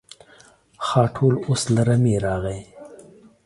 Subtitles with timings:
[0.87, 2.61] خاټول اوس له رمې راغی.